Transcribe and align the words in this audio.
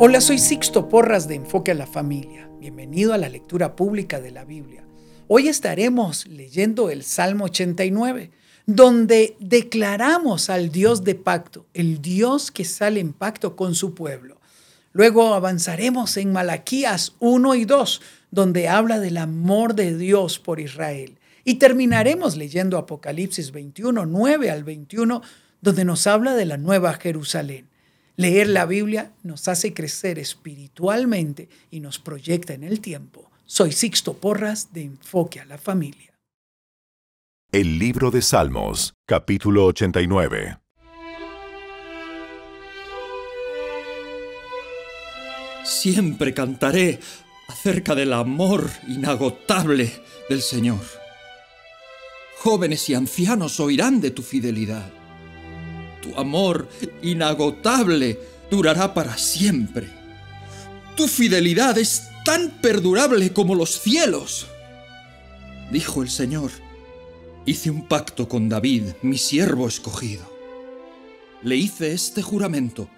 Hola, 0.00 0.20
soy 0.20 0.38
Sixto 0.38 0.88
Porras 0.88 1.26
de 1.26 1.34
Enfoque 1.34 1.72
a 1.72 1.74
la 1.74 1.88
Familia. 1.88 2.48
Bienvenido 2.60 3.12
a 3.12 3.18
la 3.18 3.28
lectura 3.28 3.74
pública 3.74 4.20
de 4.20 4.30
la 4.30 4.44
Biblia. 4.44 4.84
Hoy 5.26 5.48
estaremos 5.48 6.28
leyendo 6.28 6.90
el 6.90 7.02
Salmo 7.02 7.46
89, 7.46 8.30
donde 8.64 9.34
declaramos 9.40 10.50
al 10.50 10.70
Dios 10.70 11.02
de 11.02 11.16
pacto, 11.16 11.66
el 11.74 12.00
Dios 12.00 12.52
que 12.52 12.64
sale 12.64 13.00
en 13.00 13.12
pacto 13.12 13.56
con 13.56 13.74
su 13.74 13.92
pueblo. 13.96 14.40
Luego 14.92 15.34
avanzaremos 15.34 16.16
en 16.16 16.30
Malaquías 16.30 17.16
1 17.18 17.56
y 17.56 17.64
2, 17.64 18.00
donde 18.30 18.68
habla 18.68 19.00
del 19.00 19.16
amor 19.16 19.74
de 19.74 19.98
Dios 19.98 20.38
por 20.38 20.60
Israel. 20.60 21.18
Y 21.42 21.54
terminaremos 21.54 22.36
leyendo 22.36 22.78
Apocalipsis 22.78 23.50
21, 23.50 24.06
9 24.06 24.48
al 24.48 24.62
21, 24.62 25.22
donde 25.60 25.84
nos 25.84 26.06
habla 26.06 26.36
de 26.36 26.44
la 26.44 26.56
nueva 26.56 26.94
Jerusalén. 26.94 27.67
Leer 28.18 28.48
la 28.48 28.66
Biblia 28.66 29.12
nos 29.22 29.46
hace 29.46 29.72
crecer 29.72 30.18
espiritualmente 30.18 31.48
y 31.70 31.78
nos 31.78 32.00
proyecta 32.00 32.52
en 32.52 32.64
el 32.64 32.80
tiempo. 32.80 33.30
Soy 33.46 33.70
Sixto 33.70 34.14
Porras 34.14 34.72
de 34.72 34.82
Enfoque 34.82 35.38
a 35.38 35.44
la 35.44 35.56
Familia. 35.56 36.18
El 37.52 37.78
libro 37.78 38.10
de 38.10 38.20
Salmos, 38.20 38.92
capítulo 39.06 39.66
89. 39.66 40.58
Siempre 45.62 46.34
cantaré 46.34 46.98
acerca 47.46 47.94
del 47.94 48.12
amor 48.12 48.68
inagotable 48.88 49.92
del 50.28 50.42
Señor. 50.42 50.84
Jóvenes 52.38 52.90
y 52.90 52.94
ancianos 52.94 53.60
oirán 53.60 54.00
de 54.00 54.10
tu 54.10 54.22
fidelidad 54.22 54.97
tu 56.00 56.16
amor 56.18 56.68
inagotable 57.02 58.18
durará 58.50 58.94
para 58.94 59.16
siempre. 59.18 59.88
Tu 60.96 61.06
fidelidad 61.06 61.78
es 61.78 62.08
tan 62.24 62.50
perdurable 62.60 63.32
como 63.32 63.54
los 63.54 63.80
cielos. 63.80 64.46
Dijo 65.70 66.02
el 66.02 66.10
Señor, 66.10 66.50
hice 67.46 67.70
un 67.70 67.86
pacto 67.86 68.28
con 68.28 68.48
David, 68.48 68.84
mi 69.02 69.18
siervo 69.18 69.68
escogido. 69.68 70.30
Le 71.42 71.56
hice 71.56 71.92
este 71.92 72.20
juramento, 72.20 72.88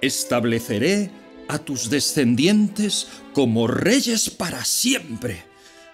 estableceré 0.00 1.10
a 1.48 1.58
tus 1.58 1.90
descendientes 1.90 3.08
como 3.32 3.66
reyes 3.66 4.30
para 4.30 4.64
siempre. 4.64 5.44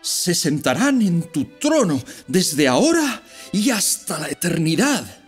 Se 0.02 0.34
sentarán 0.34 1.02
en 1.02 1.22
tu 1.22 1.44
trono 1.58 2.00
desde 2.26 2.68
ahora 2.68 3.22
y 3.52 3.70
hasta 3.70 4.18
la 4.20 4.28
eternidad. 4.28 5.19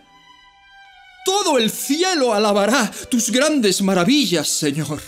Todo 1.23 1.57
el 1.57 1.71
cielo 1.71 2.33
alabará 2.33 2.91
tus 3.09 3.29
grandes 3.31 3.81
maravillas, 3.81 4.47
Señor. 4.47 5.01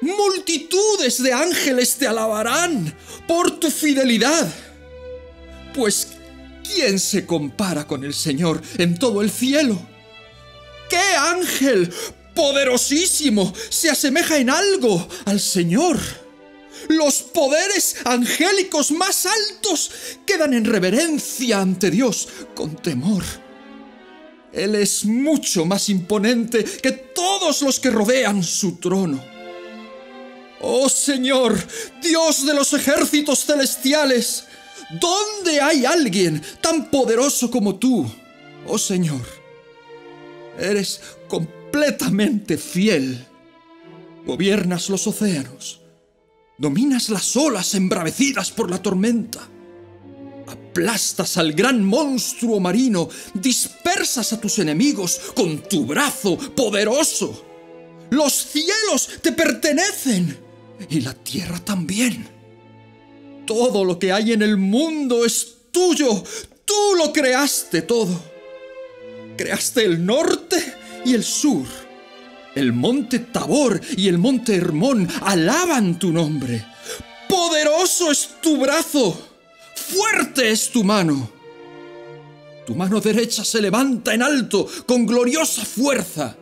Multitudes 0.00 1.22
de 1.22 1.32
ángeles 1.32 1.96
te 1.96 2.06
alabarán 2.06 2.94
por 3.26 3.58
tu 3.58 3.70
fidelidad. 3.70 4.52
Pues, 5.74 6.08
¿quién 6.64 6.98
se 6.98 7.24
compara 7.24 7.86
con 7.86 8.04
el 8.04 8.14
Señor 8.14 8.60
en 8.78 8.98
todo 8.98 9.22
el 9.22 9.30
cielo? 9.30 9.80
¿Qué 10.90 11.16
ángel 11.16 11.92
poderosísimo 12.34 13.52
se 13.68 13.90
asemeja 13.90 14.38
en 14.38 14.50
algo 14.50 15.06
al 15.24 15.38
Señor? 15.38 15.98
Los 16.88 17.22
poderes 17.22 17.96
angélicos 18.04 18.90
más 18.90 19.26
altos 19.26 19.90
quedan 20.26 20.54
en 20.54 20.64
reverencia 20.64 21.60
ante 21.60 21.90
Dios 21.90 22.28
con 22.54 22.76
temor. 22.76 23.24
Él 24.52 24.74
es 24.74 25.04
mucho 25.04 25.64
más 25.64 25.88
imponente 25.88 26.64
que 26.64 26.92
todos 26.92 27.62
los 27.62 27.78
que 27.80 27.90
rodean 27.90 28.42
su 28.42 28.76
trono. 28.76 29.22
Oh 30.60 30.88
Señor, 30.88 31.56
Dios 32.02 32.44
de 32.44 32.54
los 32.54 32.72
ejércitos 32.72 33.44
celestiales, 33.44 34.44
¿dónde 35.00 35.60
hay 35.60 35.84
alguien 35.84 36.42
tan 36.60 36.90
poderoso 36.90 37.50
como 37.50 37.76
tú, 37.76 38.10
oh 38.66 38.78
Señor? 38.78 39.24
Eres 40.58 41.00
completamente 41.28 42.56
fiel. 42.58 43.24
Gobiernas 44.24 44.90
los 44.90 45.06
océanos, 45.06 45.80
dominas 46.58 47.08
las 47.08 47.36
olas 47.36 47.74
embravecidas 47.74 48.50
por 48.50 48.70
la 48.70 48.82
tormenta 48.82 49.48
aplastas 50.78 51.36
al 51.38 51.54
gran 51.54 51.82
monstruo 51.82 52.60
marino, 52.60 53.08
dispersas 53.34 54.32
a 54.32 54.40
tus 54.40 54.60
enemigos 54.60 55.20
con 55.34 55.58
tu 55.58 55.84
brazo 55.84 56.38
poderoso. 56.38 57.44
Los 58.10 58.32
cielos 58.32 59.10
te 59.20 59.32
pertenecen 59.32 60.38
y 60.88 61.00
la 61.00 61.14
tierra 61.14 61.58
también. 61.64 62.28
Todo 63.44 63.84
lo 63.84 63.98
que 63.98 64.12
hay 64.12 64.32
en 64.32 64.42
el 64.42 64.56
mundo 64.56 65.24
es 65.24 65.56
tuyo. 65.72 66.22
Tú 66.64 66.94
lo 66.96 67.12
creaste 67.12 67.82
todo. 67.82 68.22
Creaste 69.36 69.84
el 69.84 70.06
norte 70.06 70.74
y 71.04 71.14
el 71.14 71.24
sur. 71.24 71.66
El 72.54 72.72
monte 72.72 73.18
Tabor 73.18 73.80
y 73.96 74.06
el 74.06 74.18
monte 74.18 74.54
Hermón 74.54 75.08
alaban 75.22 75.98
tu 75.98 76.12
nombre. 76.12 76.64
Poderoso 77.28 78.12
es 78.12 78.30
tu 78.40 78.58
brazo 78.58 79.28
fuerte 79.88 80.50
es 80.50 80.70
tu 80.70 80.84
mano. 80.84 81.30
Tu 82.66 82.74
mano 82.74 83.00
derecha 83.00 83.44
se 83.44 83.62
levanta 83.62 84.12
en 84.12 84.22
alto 84.22 84.68
con 84.86 85.06
gloriosa 85.06 85.64
fuerza. 85.64 86.36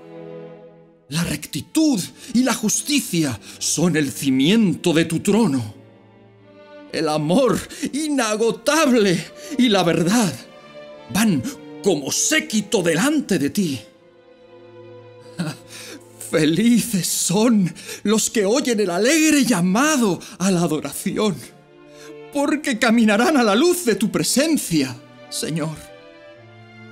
La 1.09 1.23
rectitud 1.23 2.01
y 2.35 2.43
la 2.43 2.53
justicia 2.53 3.39
son 3.59 3.97
el 3.97 4.11
cimiento 4.11 4.93
de 4.93 5.05
tu 5.05 5.21
trono. 5.21 5.75
El 6.93 7.09
amor 7.09 7.59
inagotable 7.93 9.25
y 9.57 9.69
la 9.69 9.85
verdad 9.85 10.33
van 11.15 11.43
como 11.85 12.11
séquito 12.11 12.83
delante 12.83 13.39
de 13.39 13.51
ti. 13.51 13.81
Felices 16.31 17.07
son 17.07 17.73
los 18.03 18.31
que 18.31 18.45
oyen 18.45 18.81
el 18.81 18.91
alegre 18.91 19.45
llamado 19.45 20.19
a 20.39 20.51
la 20.51 20.63
adoración 20.63 21.37
porque 22.37 22.79
caminarán 22.79 23.39
a 23.39 23.43
la 23.43 23.55
luz 23.55 23.87
de 23.87 23.95
tu 23.95 24.11
presencia, 24.13 24.95
Señor. 25.31 25.75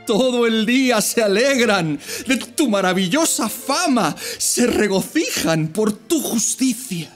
Todo 0.06 0.46
el 0.46 0.64
día 0.64 1.02
se 1.02 1.22
alegran 1.22 2.00
de 2.26 2.36
tu 2.38 2.70
maravillosa 2.70 3.50
fama, 3.50 4.16
se 4.38 4.66
regocijan 4.66 5.68
por 5.68 5.92
tu 5.92 6.18
justicia. 6.18 7.12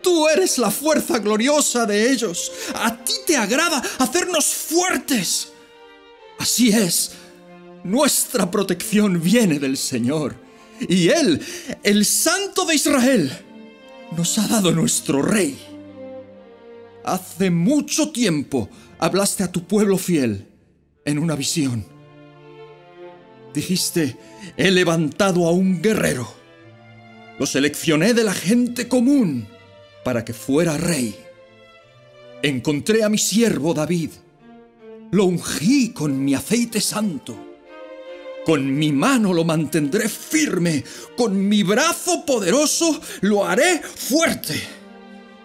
Tú 0.00 0.28
eres 0.28 0.58
la 0.58 0.70
fuerza 0.70 1.18
gloriosa 1.18 1.86
de 1.86 2.12
ellos. 2.12 2.52
A 2.76 2.96
ti 2.96 3.14
te 3.26 3.36
agrada 3.36 3.82
hacernos 3.98 4.46
fuertes. 4.46 5.48
Así 6.38 6.68
es, 6.68 7.14
nuestra 7.82 8.48
protección 8.48 9.20
viene 9.20 9.58
del 9.58 9.76
Señor. 9.76 10.36
Y 10.78 11.08
Él, 11.08 11.44
el 11.82 12.04
Santo 12.04 12.64
de 12.64 12.76
Israel, 12.76 13.36
nos 14.16 14.38
ha 14.38 14.46
dado 14.46 14.70
nuestro 14.70 15.20
Rey. 15.20 15.71
Hace 17.04 17.50
mucho 17.50 18.12
tiempo 18.12 18.68
hablaste 18.98 19.42
a 19.42 19.50
tu 19.50 19.64
pueblo 19.64 19.98
fiel 19.98 20.46
en 21.04 21.18
una 21.18 21.34
visión. 21.34 21.84
Dijiste, 23.52 24.16
he 24.56 24.70
levantado 24.70 25.46
a 25.46 25.52
un 25.52 25.82
guerrero. 25.82 26.32
Lo 27.38 27.46
seleccioné 27.46 28.14
de 28.14 28.24
la 28.24 28.32
gente 28.32 28.88
común 28.88 29.48
para 30.04 30.24
que 30.24 30.32
fuera 30.32 30.76
rey. 30.76 31.16
Encontré 32.42 33.02
a 33.02 33.08
mi 33.08 33.18
siervo 33.18 33.74
David. 33.74 34.10
Lo 35.10 35.24
ungí 35.24 35.92
con 35.92 36.24
mi 36.24 36.34
aceite 36.34 36.80
santo. 36.80 37.36
Con 38.44 38.74
mi 38.74 38.92
mano 38.92 39.32
lo 39.32 39.44
mantendré 39.44 40.08
firme. 40.08 40.84
Con 41.16 41.48
mi 41.48 41.62
brazo 41.62 42.24
poderoso 42.24 43.00
lo 43.20 43.44
haré 43.44 43.80
fuerte. 43.82 44.81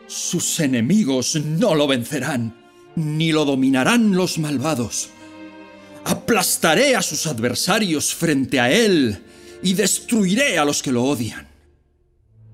Sus 0.07 0.61
enemigos 0.61 1.35
no 1.35 1.75
lo 1.75 1.85
vencerán, 1.85 2.55
ni 2.95 3.33
lo 3.33 3.43
dominarán 3.43 4.15
los 4.15 4.39
malvados. 4.39 5.09
Aplastaré 6.05 6.95
a 6.95 7.01
sus 7.01 7.27
adversarios 7.27 8.13
frente 8.13 8.61
a 8.61 8.71
él 8.71 9.21
y 9.61 9.73
destruiré 9.73 10.57
a 10.57 10.63
los 10.63 10.81
que 10.81 10.93
lo 10.93 11.03
odian. 11.03 11.49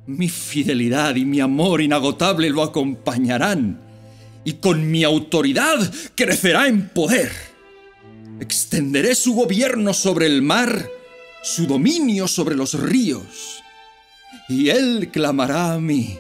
Mi 0.08 0.30
fidelidad 0.30 1.16
y 1.16 1.26
mi 1.26 1.42
amor 1.42 1.82
inagotable 1.82 2.50
lo 2.50 2.64
acompañarán, 2.64 3.80
y 4.44 4.54
con 4.54 4.90
mi 4.90 5.04
autoridad 5.04 5.94
crecerá 6.16 6.68
en 6.68 6.90
poder. 6.90 7.32
Extenderé 8.40 9.14
su 9.14 9.36
gobierno 9.36 9.94
sobre 9.94 10.26
el 10.26 10.42
mar, 10.42 10.90
su 11.44 11.68
dominio 11.68 12.28
sobre 12.28 12.56
los 12.56 12.74
ríos, 12.74 13.62
y 14.50 14.70
él 14.70 15.10
clamará 15.14 15.74
a 15.74 15.80
mí 15.80 16.18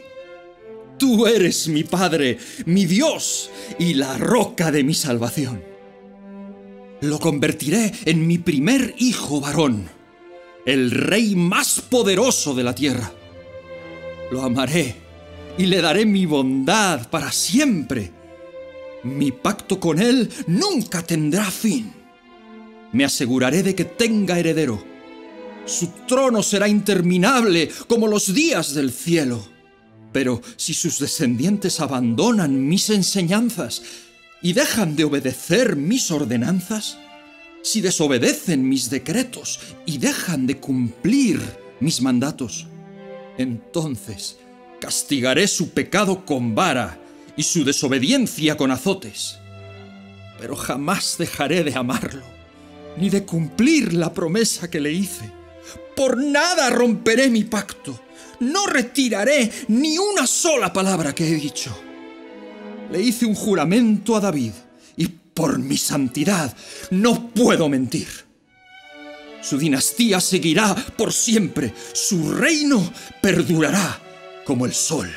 Tú 1.03 1.27
eres 1.27 1.67
mi 1.67 1.83
Padre, 1.83 2.38
mi 2.65 2.85
Dios 2.85 3.51
y 3.77 3.94
la 3.94 4.17
roca 4.17 4.71
de 4.71 4.85
mi 4.85 4.94
salvación. 4.94 5.61
Lo 7.01 7.19
convertiré 7.19 7.91
en 8.05 8.25
mi 8.25 8.38
primer 8.38 8.95
hijo 9.00 9.41
varón, 9.41 9.89
el 10.65 10.91
rey 10.91 11.35
más 11.35 11.81
poderoso 11.81 12.55
de 12.55 12.63
la 12.63 12.73
tierra. 12.73 13.11
Lo 14.31 14.44
amaré 14.44 14.95
y 15.57 15.65
le 15.65 15.81
daré 15.81 16.05
mi 16.05 16.25
bondad 16.25 17.09
para 17.09 17.33
siempre. 17.33 18.09
Mi 19.03 19.33
pacto 19.33 19.81
con 19.81 20.00
él 20.00 20.29
nunca 20.47 21.03
tendrá 21.03 21.51
fin. 21.51 21.91
Me 22.94 23.03
aseguraré 23.03 23.61
de 23.61 23.75
que 23.75 23.83
tenga 23.83 24.39
heredero. 24.39 24.81
Su 25.65 25.88
trono 26.07 26.41
será 26.41 26.69
interminable 26.69 27.69
como 27.89 28.07
los 28.07 28.33
días 28.33 28.73
del 28.73 28.89
cielo. 28.89 29.52
Pero 30.13 30.42
si 30.56 30.74
sus 30.74 31.00
descendientes 31.00 31.80
abandonan 31.80 32.68
mis 32.68 32.89
enseñanzas 32.89 33.81
y 34.42 34.54
dejan 34.54 34.95
de 34.95 35.04
obedecer 35.04 35.75
mis 35.75 36.12
ordenanzas, 36.12 36.98
si 37.63 37.81
desobedecen 37.81 38.68
mis 38.68 38.89
decretos 38.89 39.60
y 39.86 39.98
dejan 39.98 40.45
de 40.48 40.57
cumplir 40.57 41.42
mis 41.80 42.01
mandatos, 42.01 42.68
entonces 43.38 44.38
castigaré 44.80 45.48
su 45.48 45.69
pecado 45.69 46.25
con 46.25 46.56
vara 46.56 47.00
y 47.36 47.44
su 47.44 47.63
desobediencia 47.63 48.57
con 48.57 48.69
azotes. 48.69 49.38
Pero 50.39 50.56
jamás 50.56 51.15
dejaré 51.18 51.63
de 51.63 51.74
amarlo, 51.74 52.24
ni 52.98 53.10
de 53.10 53.24
cumplir 53.24 53.94
la 53.94 54.13
promesa 54.13 54.69
que 54.69 54.81
le 54.81 54.92
hice. 54.92 55.31
Por 55.95 56.18
nada 56.18 56.69
romperé 56.69 57.30
mi 57.30 57.45
pacto, 57.45 58.00
no 58.44 58.68
retiraré 58.68 59.51
ni 59.69 59.98
una 59.98 60.28
sola 60.28 60.72
palabra 60.72 61.13
que 61.13 61.28
he 61.28 61.36
dicho. 61.36 61.75
Le 62.92 63.01
hice 63.01 63.25
un 63.25 63.36
juramento 63.36 64.16
a 64.16 64.19
David, 64.19 64.51
y 64.95 65.07
por 65.07 65.60
mi 65.60 65.78
santidad 65.78 66.56
no 66.92 67.30
puedo 67.30 67.69
mentir. 67.69 68.07
Su 69.42 69.57
dinastía 69.57 70.22
seguirá 70.22 70.74
por 70.98 71.12
siempre, 71.12 71.74
su 71.94 72.34
reino 72.34 72.94
perdurará 73.22 74.00
como 74.46 74.66
el 74.66 74.74
sol. 74.74 75.12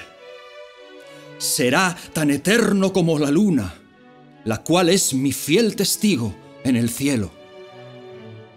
Será 1.39 1.97
tan 2.13 2.31
eterno 2.31 2.93
como 2.93 3.19
la 3.19 3.31
luna, 3.31 3.75
la 4.45 4.63
cual 4.63 4.89
es 4.89 5.13
mi 5.13 5.33
fiel 5.33 5.77
testigo 5.77 6.35
en 6.65 6.77
el 6.77 6.91
cielo. 6.91 7.31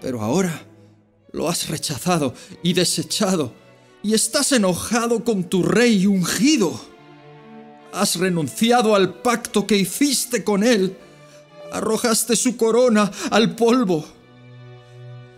Pero 0.01 0.21
ahora 0.21 0.65
lo 1.31 1.49
has 1.49 1.67
rechazado 1.67 2.33
y 2.63 2.73
desechado, 2.73 3.53
y 4.03 4.13
estás 4.13 4.51
enojado 4.51 5.23
con 5.23 5.43
tu 5.43 5.63
rey 5.63 6.05
ungido. 6.05 6.79
Has 7.91 8.15
renunciado 8.17 8.95
al 8.95 9.21
pacto 9.21 9.65
que 9.65 9.77
hiciste 9.77 10.43
con 10.43 10.63
él, 10.63 10.97
arrojaste 11.71 12.35
su 12.35 12.55
corona 12.57 13.11
al 13.31 13.55
polvo 13.55 14.19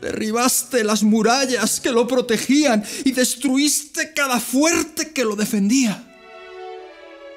Derribaste 0.02 0.84
las 0.84 1.04
murallas 1.04 1.80
que 1.80 1.92
lo 1.92 2.08
protegían 2.08 2.84
y 3.06 3.12
destruiste 3.12 4.14
cada 4.14 4.40
fuerte 4.40 5.12
que 5.12 5.24
lo 5.24 5.36
defendía. 5.36 6.04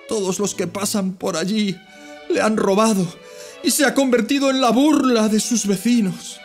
Todos 0.09 0.39
los 0.39 0.55
que 0.55 0.67
pasan 0.67 1.13
por 1.13 1.37
allí 1.37 1.77
le 2.31 2.41
han 2.41 2.57
robado 2.57 3.07
y 3.63 3.71
se 3.71 3.85
ha 3.85 3.95
convertido 3.95 4.49
en 4.49 4.63
la 4.63 4.71
burla 4.71 5.29
de 5.29 5.41
sus 5.41 5.67
vecinos. 5.67 6.41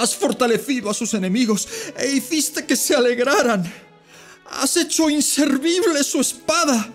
Has 0.00 0.16
fortalecido 0.16 0.88
a 0.88 0.94
sus 0.94 1.12
enemigos 1.12 1.68
e 1.94 2.10
hiciste 2.10 2.64
que 2.64 2.74
se 2.74 2.94
alegraran. 2.94 3.70
Has 4.46 4.78
hecho 4.78 5.10
inservible 5.10 6.02
su 6.02 6.22
espada 6.22 6.90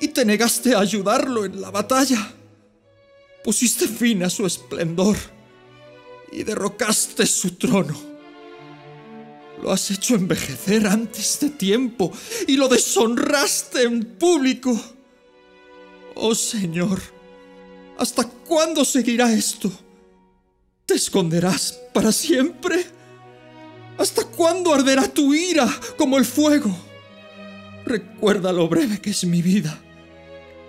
y 0.00 0.08
te 0.08 0.24
negaste 0.24 0.74
a 0.74 0.80
ayudarlo 0.80 1.44
en 1.44 1.60
la 1.60 1.70
batalla. 1.70 2.32
Pusiste 3.44 3.86
fin 3.86 4.22
a 4.22 4.30
su 4.30 4.46
esplendor 4.46 5.14
y 6.32 6.42
derrocaste 6.42 7.26
su 7.26 7.50
trono. 7.56 8.00
Lo 9.62 9.70
has 9.70 9.90
hecho 9.90 10.14
envejecer 10.14 10.86
antes 10.86 11.40
de 11.40 11.50
tiempo 11.50 12.10
y 12.46 12.56
lo 12.56 12.66
deshonraste 12.68 13.82
en 13.82 14.16
público. 14.16 14.74
Oh 16.14 16.34
Señor, 16.34 16.98
¿hasta 17.98 18.24
cuándo 18.24 18.86
seguirá 18.86 19.30
esto? 19.30 19.70
¿Te 20.88 20.94
esconderás 20.94 21.78
para 21.92 22.10
siempre? 22.10 22.82
¿Hasta 23.98 24.24
cuándo 24.24 24.72
arderá 24.72 25.06
tu 25.06 25.34
ira 25.34 25.68
como 25.98 26.16
el 26.16 26.24
fuego? 26.24 26.74
Recuerda 27.84 28.54
lo 28.54 28.70
breve 28.70 28.98
que 28.98 29.10
es 29.10 29.22
mi 29.26 29.42
vida. 29.42 29.78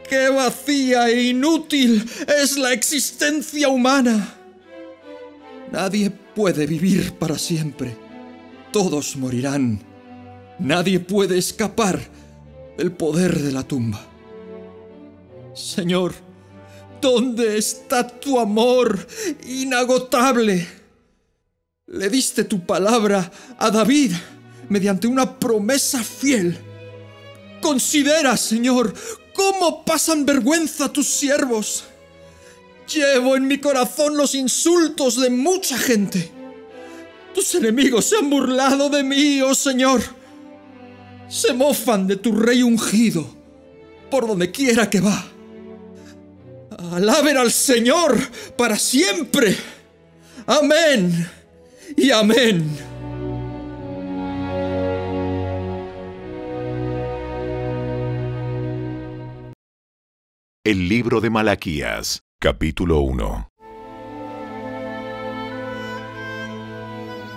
Qué 0.09 0.27
vacía 0.27 1.07
e 1.07 1.23
inútil 1.23 2.03
es 2.27 2.57
la 2.57 2.73
existencia 2.73 3.69
humana. 3.69 4.35
Nadie 5.71 6.09
puede 6.09 6.67
vivir 6.67 7.13
para 7.13 7.37
siempre. 7.37 7.95
Todos 8.73 9.15
morirán. 9.15 9.81
Nadie 10.59 10.99
puede 10.99 11.37
escapar 11.37 11.97
del 12.77 12.91
poder 12.91 13.39
de 13.39 13.53
la 13.53 13.63
tumba. 13.63 14.05
Señor, 15.53 16.13
¿dónde 17.01 17.57
está 17.57 18.07
tu 18.07 18.39
amor 18.39 19.07
inagotable? 19.47 20.67
Le 21.87 22.09
diste 22.09 22.43
tu 22.43 22.65
palabra 22.65 23.31
a 23.57 23.71
David 23.71 24.13
mediante 24.69 25.07
una 25.07 25.39
promesa 25.39 26.03
fiel. 26.03 26.57
Considera, 27.61 28.37
Señor, 28.37 28.93
cómo 29.33 29.83
pasan 29.83 30.25
vergüenza 30.25 30.93
tus 30.93 31.07
siervos. 31.07 31.85
Llevo 32.93 33.35
en 33.35 33.47
mi 33.47 33.59
corazón 33.59 34.17
los 34.17 34.35
insultos 34.35 35.19
de 35.19 35.29
mucha 35.29 35.77
gente. 35.77 36.31
Tus 37.33 37.55
enemigos 37.55 38.05
se 38.05 38.17
han 38.17 38.29
burlado 38.29 38.89
de 38.89 39.03
mí, 39.03 39.41
oh 39.41 39.55
Señor. 39.55 40.01
Se 41.27 41.53
mofan 41.53 42.07
de 42.07 42.15
tu 42.15 42.31
rey 42.31 42.63
ungido 42.63 43.27
por 44.09 44.27
donde 44.27 44.51
quiera 44.51 44.89
que 44.89 44.99
va. 44.99 45.38
Alaben 46.79 47.37
al 47.37 47.51
Señor 47.51 48.17
para 48.57 48.77
siempre. 48.77 49.53
Amén 50.47 51.29
y 51.97 52.11
amén. 52.11 52.77
El 60.63 60.87
libro 60.87 61.19
de 61.19 61.29
Malaquías 61.29 62.21
Capítulo 62.39 62.99
1 63.01 63.49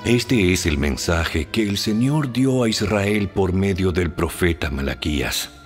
Este 0.04 0.52
es 0.52 0.66
el 0.66 0.78
mensaje 0.78 1.46
que 1.46 1.62
el 1.62 1.78
Señor 1.78 2.32
dio 2.32 2.62
a 2.62 2.68
Israel 2.68 3.28
por 3.28 3.52
medio 3.52 3.90
del 3.90 4.12
profeta 4.12 4.70
Malaquías. 4.70 5.61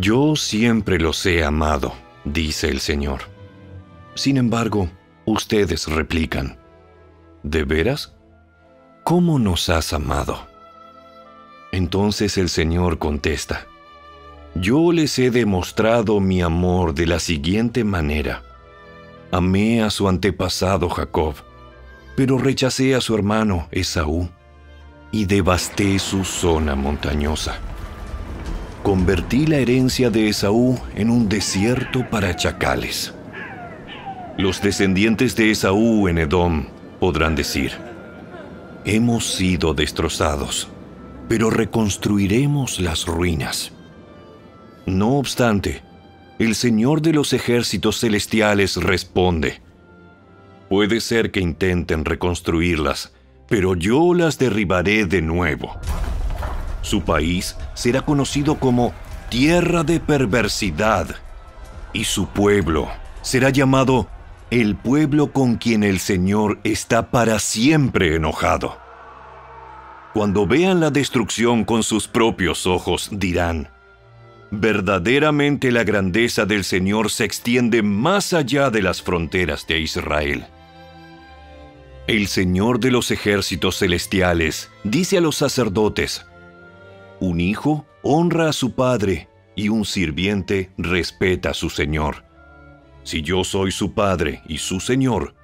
Yo 0.00 0.36
siempre 0.36 1.00
los 1.00 1.26
he 1.26 1.42
amado, 1.42 1.92
dice 2.24 2.68
el 2.68 2.78
Señor. 2.78 3.22
Sin 4.14 4.36
embargo, 4.36 4.88
ustedes 5.24 5.88
replican, 5.88 6.56
¿de 7.42 7.64
veras? 7.64 8.14
¿Cómo 9.02 9.40
nos 9.40 9.68
has 9.70 9.92
amado? 9.92 10.46
Entonces 11.72 12.38
el 12.38 12.48
Señor 12.48 12.98
contesta, 12.98 13.66
yo 14.54 14.92
les 14.92 15.18
he 15.18 15.32
demostrado 15.32 16.20
mi 16.20 16.42
amor 16.42 16.94
de 16.94 17.06
la 17.06 17.18
siguiente 17.18 17.82
manera. 17.82 18.44
Amé 19.32 19.82
a 19.82 19.90
su 19.90 20.08
antepasado 20.08 20.88
Jacob, 20.90 21.34
pero 22.14 22.38
rechacé 22.38 22.94
a 22.94 23.00
su 23.00 23.16
hermano 23.16 23.66
Esaú 23.72 24.28
y 25.10 25.24
devasté 25.24 25.98
su 25.98 26.24
zona 26.24 26.76
montañosa. 26.76 27.58
Convertí 28.88 29.44
la 29.44 29.58
herencia 29.58 30.08
de 30.08 30.30
Esaú 30.30 30.80
en 30.94 31.10
un 31.10 31.28
desierto 31.28 32.08
para 32.08 32.34
chacales. 32.34 33.12
Los 34.38 34.62
descendientes 34.62 35.36
de 35.36 35.50
Esaú 35.50 36.08
en 36.08 36.16
Edom 36.16 36.64
podrán 36.98 37.34
decir, 37.34 37.72
hemos 38.86 39.30
sido 39.30 39.74
destrozados, 39.74 40.68
pero 41.28 41.50
reconstruiremos 41.50 42.80
las 42.80 43.04
ruinas. 43.04 43.72
No 44.86 45.18
obstante, 45.18 45.82
el 46.38 46.54
Señor 46.54 47.02
de 47.02 47.12
los 47.12 47.34
ejércitos 47.34 48.00
celestiales 48.00 48.76
responde, 48.76 49.60
Puede 50.70 51.02
ser 51.02 51.30
que 51.30 51.40
intenten 51.40 52.06
reconstruirlas, 52.06 53.12
pero 53.50 53.74
yo 53.74 54.14
las 54.14 54.38
derribaré 54.38 55.04
de 55.04 55.20
nuevo. 55.20 55.78
Su 56.82 57.02
país 57.02 57.56
será 57.74 58.02
conocido 58.02 58.58
como 58.58 58.92
tierra 59.28 59.84
de 59.84 60.00
perversidad, 60.00 61.16
y 61.92 62.04
su 62.04 62.28
pueblo 62.28 62.88
será 63.22 63.50
llamado 63.50 64.08
el 64.50 64.76
pueblo 64.76 65.32
con 65.32 65.56
quien 65.56 65.82
el 65.82 65.98
Señor 65.98 66.58
está 66.64 67.10
para 67.10 67.38
siempre 67.38 68.16
enojado. 68.16 68.78
Cuando 70.14 70.46
vean 70.46 70.80
la 70.80 70.90
destrucción 70.90 71.64
con 71.64 71.82
sus 71.82 72.08
propios 72.08 72.66
ojos, 72.66 73.10
dirán, 73.12 73.68
Verdaderamente 74.50 75.70
la 75.70 75.84
grandeza 75.84 76.46
del 76.46 76.64
Señor 76.64 77.10
se 77.10 77.24
extiende 77.24 77.82
más 77.82 78.32
allá 78.32 78.70
de 78.70 78.80
las 78.80 79.02
fronteras 79.02 79.66
de 79.66 79.78
Israel. 79.80 80.46
El 82.06 82.28
Señor 82.28 82.80
de 82.80 82.90
los 82.90 83.10
ejércitos 83.10 83.78
celestiales 83.78 84.70
dice 84.84 85.18
a 85.18 85.20
los 85.20 85.36
sacerdotes, 85.36 86.24
Un 87.20 87.40
hijo 87.40 87.84
honra 88.02 88.48
a 88.48 88.52
su 88.52 88.72
padre 88.72 89.28
y 89.56 89.68
un 89.68 89.84
sirviente 89.84 90.70
respeta 90.78 91.50
a 91.50 91.54
su 91.54 91.68
señor. 91.68 92.24
Si 93.02 93.22
yo 93.22 93.42
soy 93.42 93.72
su 93.72 93.92
padre 93.92 94.42
y 94.46 94.58
su 94.58 94.78
señor, 94.78 95.34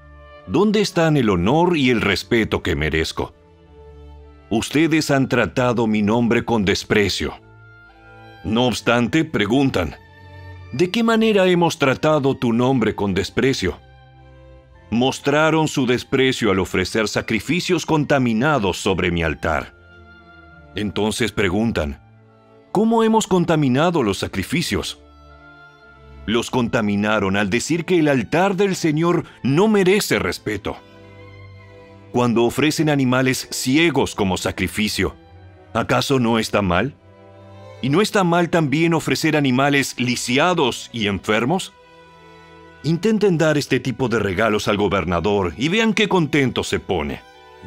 ¿dónde 0.46 0.80
están 0.80 1.16
el 1.16 1.30
honor 1.30 1.76
y 1.76 1.90
el 1.90 2.00
respeto 2.00 2.62
que 2.62 2.76
merezco? 2.76 3.34
Ustedes 4.50 5.10
han 5.10 5.28
tratado 5.28 5.88
mi 5.88 6.02
nombre 6.02 6.44
con 6.44 6.64
desprecio. 6.64 7.34
No 8.44 8.66
obstante, 8.66 9.24
preguntan, 9.24 9.96
¿de 10.72 10.92
qué 10.92 11.02
manera 11.02 11.46
hemos 11.46 11.78
tratado 11.78 12.36
tu 12.36 12.52
nombre 12.52 12.94
con 12.94 13.14
desprecio? 13.14 13.80
Mostraron 14.90 15.66
su 15.66 15.86
desprecio 15.86 16.52
al 16.52 16.60
ofrecer 16.60 17.08
sacrificios 17.08 17.84
contaminados 17.84 18.76
sobre 18.76 19.10
mi 19.10 19.24
altar. 19.24 19.73
Entonces 20.74 21.32
preguntan, 21.32 22.00
¿cómo 22.72 23.04
hemos 23.04 23.26
contaminado 23.26 24.02
los 24.02 24.18
sacrificios? 24.18 25.00
Los 26.26 26.50
contaminaron 26.50 27.36
al 27.36 27.50
decir 27.50 27.84
que 27.84 27.98
el 27.98 28.08
altar 28.08 28.56
del 28.56 28.74
Señor 28.76 29.24
no 29.42 29.68
merece 29.68 30.18
respeto. 30.18 30.76
Cuando 32.12 32.44
ofrecen 32.44 32.88
animales 32.88 33.48
ciegos 33.50 34.14
como 34.14 34.36
sacrificio, 34.36 35.14
¿acaso 35.74 36.18
no 36.18 36.38
está 36.38 36.62
mal? 36.62 36.94
¿Y 37.82 37.90
no 37.90 38.00
está 38.00 38.24
mal 38.24 38.48
también 38.48 38.94
ofrecer 38.94 39.36
animales 39.36 39.94
lisiados 39.98 40.88
y 40.92 41.06
enfermos? 41.06 41.72
Intenten 42.82 43.36
dar 43.36 43.58
este 43.58 43.80
tipo 43.80 44.08
de 44.08 44.18
regalos 44.18 44.68
al 44.68 44.76
gobernador 44.76 45.52
y 45.56 45.68
vean 45.68 45.92
qué 45.92 46.08
contento 46.08 46.64
se 46.64 46.80
pone, 46.80 47.20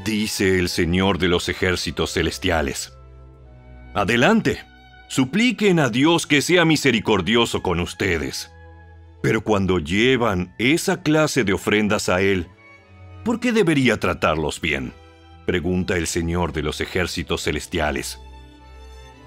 dice 0.04 0.58
el 0.58 0.70
Señor 0.70 1.20
de 1.20 1.28
los 1.28 1.50
ejércitos 1.50 2.14
celestiales. 2.14 2.97
Adelante, 3.98 4.60
supliquen 5.08 5.80
a 5.80 5.90
Dios 5.90 6.28
que 6.28 6.44
sea 6.44 6.66
misericordioso 6.66 7.64
con 7.64 7.80
ustedes. 7.80 8.52
Pero 9.24 9.42
cuando 9.42 9.80
llevan 9.80 10.54
esa 10.60 11.02
clase 11.02 11.44
de 11.44 11.54
ofrendas 11.54 12.08
a 12.08 12.22
Él, 12.22 12.46
¿por 13.26 13.40
qué 13.40 13.52
debería 13.52 14.00
tratarlos 14.00 14.62
bien? 14.62 14.94
Pregunta 15.48 15.98
el 15.98 16.06
Señor 16.06 16.54
de 16.54 16.62
los 16.62 16.80
ejércitos 16.80 17.42
celestiales. 17.46 18.20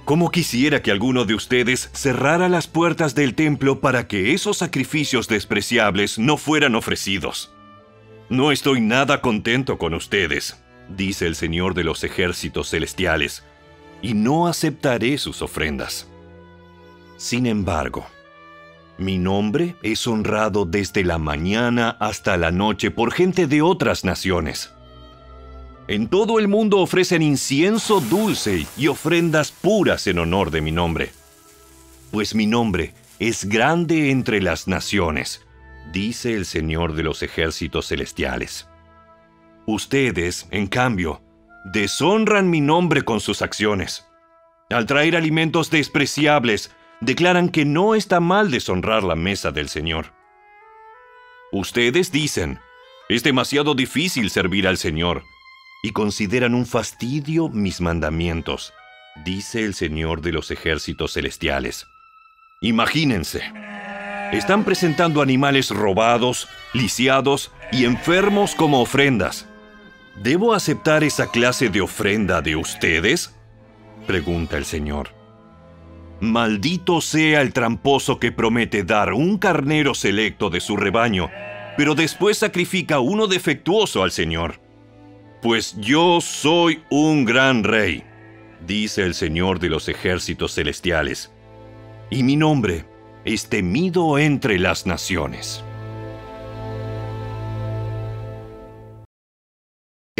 ¿Cómo 0.04 0.30
quisiera 0.30 0.80
que 0.82 0.92
alguno 0.92 1.24
de 1.24 1.34
ustedes 1.34 1.90
cerrara 1.92 2.48
las 2.48 2.68
puertas 2.68 3.16
del 3.16 3.34
templo 3.34 3.80
para 3.80 4.06
que 4.06 4.34
esos 4.34 4.58
sacrificios 4.58 5.26
despreciables 5.26 6.16
no 6.16 6.36
fueran 6.36 6.76
ofrecidos? 6.76 7.52
No 8.28 8.52
estoy 8.52 8.80
nada 8.80 9.20
contento 9.20 9.78
con 9.78 9.94
ustedes, 9.94 10.62
dice 10.88 11.26
el 11.26 11.34
Señor 11.34 11.74
de 11.74 11.82
los 11.82 12.04
ejércitos 12.04 12.70
celestiales, 12.70 13.42
y 14.02 14.14
no 14.14 14.46
aceptaré 14.46 15.18
sus 15.18 15.42
ofrendas. 15.42 16.08
Sin 17.16 17.46
embargo, 17.46 18.06
mi 18.98 19.18
nombre 19.18 19.76
es 19.82 20.06
honrado 20.06 20.64
desde 20.64 21.04
la 21.04 21.18
mañana 21.18 21.96
hasta 22.00 22.36
la 22.36 22.50
noche 22.50 22.90
por 22.90 23.12
gente 23.12 23.46
de 23.46 23.62
otras 23.62 24.04
naciones 24.04 24.72
en 25.90 26.06
todo 26.06 26.38
el 26.38 26.46
mundo 26.46 26.78
ofrecen 26.78 27.20
incienso 27.20 28.00
dulce 28.00 28.64
y 28.76 28.86
ofrendas 28.86 29.50
puras 29.50 30.06
en 30.06 30.20
honor 30.20 30.52
de 30.52 30.60
mi 30.60 30.70
nombre. 30.70 31.10
Pues 32.12 32.32
mi 32.32 32.46
nombre 32.46 32.94
es 33.18 33.44
grande 33.46 34.12
entre 34.12 34.40
las 34.40 34.68
naciones, 34.68 35.44
dice 35.92 36.34
el 36.34 36.46
Señor 36.46 36.94
de 36.94 37.02
los 37.02 37.24
ejércitos 37.24 37.88
celestiales. 37.88 38.68
Ustedes, 39.66 40.46
en 40.52 40.68
cambio, 40.68 41.22
deshonran 41.64 42.50
mi 42.50 42.60
nombre 42.60 43.02
con 43.02 43.20
sus 43.20 43.42
acciones. 43.42 44.06
Al 44.70 44.86
traer 44.86 45.16
alimentos 45.16 45.70
despreciables, 45.70 46.74
declaran 47.00 47.48
que 47.48 47.64
no 47.64 47.94
está 47.94 48.20
mal 48.20 48.50
deshonrar 48.50 49.02
la 49.02 49.16
mesa 49.16 49.50
del 49.50 49.68
Señor. 49.68 50.12
Ustedes 51.52 52.12
dicen, 52.12 52.60
es 53.08 53.24
demasiado 53.24 53.74
difícil 53.74 54.30
servir 54.30 54.68
al 54.68 54.76
Señor 54.76 55.24
y 55.82 55.90
consideran 55.90 56.54
un 56.54 56.66
fastidio 56.66 57.48
mis 57.48 57.80
mandamientos, 57.80 58.72
dice 59.24 59.64
el 59.64 59.74
Señor 59.74 60.20
de 60.20 60.32
los 60.32 60.50
ejércitos 60.50 61.14
celestiales. 61.14 61.86
Imagínense, 62.60 63.42
están 64.32 64.64
presentando 64.64 65.22
animales 65.22 65.70
robados, 65.70 66.46
lisiados 66.72 67.50
y 67.72 67.84
enfermos 67.84 68.54
como 68.54 68.80
ofrendas. 68.80 69.48
¿Debo 70.16 70.54
aceptar 70.54 71.04
esa 71.04 71.30
clase 71.30 71.68
de 71.68 71.80
ofrenda 71.80 72.42
de 72.42 72.56
ustedes? 72.56 73.34
pregunta 74.06 74.56
el 74.56 74.64
Señor. 74.64 75.10
Maldito 76.20 77.00
sea 77.00 77.40
el 77.40 77.52
tramposo 77.52 78.18
que 78.18 78.32
promete 78.32 78.82
dar 78.82 79.12
un 79.14 79.38
carnero 79.38 79.94
selecto 79.94 80.50
de 80.50 80.60
su 80.60 80.76
rebaño, 80.76 81.30
pero 81.76 81.94
después 81.94 82.36
sacrifica 82.36 83.00
uno 83.00 83.26
defectuoso 83.26 84.02
al 84.02 84.10
Señor. 84.10 84.60
Pues 85.40 85.74
yo 85.78 86.20
soy 86.20 86.82
un 86.90 87.24
gran 87.24 87.64
rey, 87.64 88.04
dice 88.66 89.04
el 89.04 89.14
Señor 89.14 89.58
de 89.58 89.70
los 89.70 89.88
ejércitos 89.88 90.54
celestiales, 90.54 91.32
y 92.10 92.22
mi 92.22 92.36
nombre 92.36 92.84
es 93.24 93.48
temido 93.48 94.18
entre 94.18 94.58
las 94.58 94.84
naciones. 94.84 95.64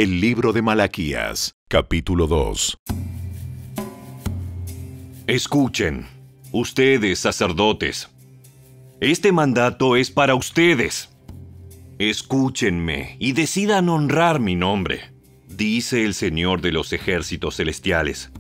El 0.01 0.19
libro 0.19 0.55
de 0.55 0.63
Malaquías, 0.63 1.57
capítulo 1.69 2.27
2. 2.27 2.79
Escuchen, 5.27 6.07
ustedes 6.53 7.19
sacerdotes. 7.19 8.09
Este 9.03 9.31
mandato 9.31 9.97
es 9.97 10.11
para 10.11 10.35
ustedes 10.37 11.11
Escúchenme 11.99 13.17
y 13.19 13.33
decidan 13.33 13.91
honrar 13.91 14.41
mi 14.41 14.55
nombre, 14.55 15.13
dice 15.49 16.07
el 16.07 16.15
Señor 16.15 16.63
de 16.63 16.73
los 16.73 16.95
ejércitos 16.95 17.57
celestiales, 17.57 18.31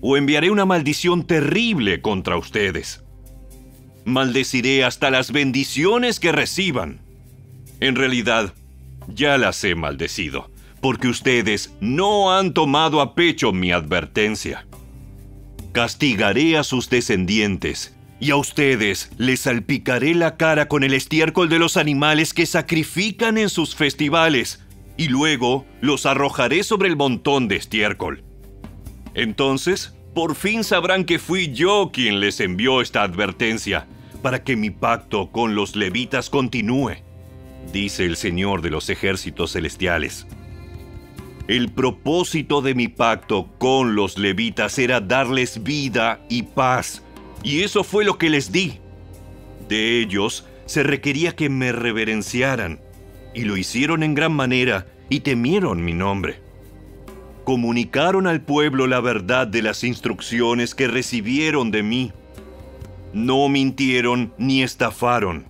o 0.00 0.16
enviaré 0.16 0.48
una 0.48 0.64
maldición 0.64 1.26
terrible 1.26 2.00
contra 2.00 2.38
ustedes. 2.38 3.04
Maldeciré 4.06 4.82
hasta 4.82 5.10
las 5.10 5.30
bendiciones 5.30 6.20
que 6.20 6.32
reciban. 6.32 7.02
En 7.80 7.96
realidad, 7.96 8.54
ya 9.08 9.36
las 9.36 9.62
he 9.62 9.74
maldecido, 9.74 10.48
porque 10.86 11.08
ustedes 11.08 11.74
no 11.80 12.32
han 12.32 12.54
tomado 12.54 13.00
a 13.00 13.16
pecho 13.16 13.50
mi 13.50 13.72
advertencia. 13.72 14.68
Castigaré 15.72 16.56
a 16.56 16.62
sus 16.62 16.88
descendientes 16.88 17.96
y 18.20 18.30
a 18.30 18.36
ustedes 18.36 19.10
les 19.18 19.40
salpicaré 19.40 20.14
la 20.14 20.36
cara 20.36 20.68
con 20.68 20.84
el 20.84 20.94
estiércol 20.94 21.48
de 21.48 21.58
los 21.58 21.76
animales 21.76 22.32
que 22.32 22.46
sacrifican 22.46 23.36
en 23.36 23.48
sus 23.48 23.74
festivales, 23.74 24.64
y 24.96 25.08
luego 25.08 25.66
los 25.80 26.06
arrojaré 26.06 26.62
sobre 26.62 26.88
el 26.88 26.94
montón 26.94 27.48
de 27.48 27.56
estiércol. 27.56 28.22
Entonces, 29.14 29.92
por 30.14 30.36
fin 30.36 30.62
sabrán 30.62 31.04
que 31.04 31.18
fui 31.18 31.52
yo 31.52 31.90
quien 31.92 32.20
les 32.20 32.38
envió 32.38 32.80
esta 32.80 33.02
advertencia, 33.02 33.88
para 34.22 34.44
que 34.44 34.54
mi 34.54 34.70
pacto 34.70 35.32
con 35.32 35.56
los 35.56 35.74
levitas 35.74 36.30
continúe, 36.30 36.98
dice 37.72 38.04
el 38.04 38.14
Señor 38.14 38.62
de 38.62 38.70
los 38.70 38.88
ejércitos 38.88 39.54
celestiales. 39.54 40.28
El 41.48 41.70
propósito 41.70 42.60
de 42.60 42.74
mi 42.74 42.88
pacto 42.88 43.48
con 43.58 43.94
los 43.94 44.18
levitas 44.18 44.80
era 44.80 45.00
darles 45.00 45.62
vida 45.62 46.20
y 46.28 46.42
paz, 46.42 47.04
y 47.44 47.62
eso 47.62 47.84
fue 47.84 48.04
lo 48.04 48.18
que 48.18 48.30
les 48.30 48.50
di. 48.50 48.80
De 49.68 50.00
ellos 50.00 50.44
se 50.64 50.82
requería 50.82 51.36
que 51.36 51.48
me 51.48 51.70
reverenciaran, 51.70 52.80
y 53.32 53.42
lo 53.44 53.56
hicieron 53.56 54.02
en 54.02 54.16
gran 54.16 54.32
manera, 54.32 54.88
y 55.08 55.20
temieron 55.20 55.84
mi 55.84 55.92
nombre. 55.92 56.40
Comunicaron 57.44 58.26
al 58.26 58.40
pueblo 58.40 58.88
la 58.88 58.98
verdad 58.98 59.46
de 59.46 59.62
las 59.62 59.84
instrucciones 59.84 60.74
que 60.74 60.88
recibieron 60.88 61.70
de 61.70 61.84
mí. 61.84 62.12
No 63.12 63.48
mintieron 63.48 64.32
ni 64.36 64.64
estafaron. 64.64 65.46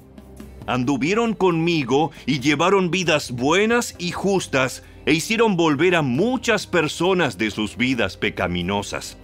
Anduvieron 0.67 1.33
conmigo 1.33 2.11
y 2.27 2.41
llevaron 2.41 2.91
vidas 2.91 3.31
buenas 3.31 3.95
y 3.99 4.11
justas 4.11 4.83
e 5.07 5.15
hicieron 5.15 5.57
volver 5.57 5.95
a 5.95 6.03
muchas 6.03 6.67
personas 6.67 7.39
de 7.39 7.51
sus 7.51 7.77
vidas 7.77 8.17
pecaminosas. 8.17 9.17